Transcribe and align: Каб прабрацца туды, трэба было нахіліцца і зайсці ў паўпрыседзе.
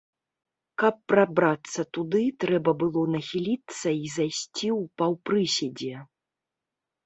Каб 0.83 0.95
прабрацца 1.11 1.81
туды, 1.97 2.23
трэба 2.45 2.71
было 2.85 3.03
нахіліцца 3.17 3.87
і 4.03 4.05
зайсці 4.17 4.67
ў 4.79 4.83
паўпрыседзе. 5.03 5.95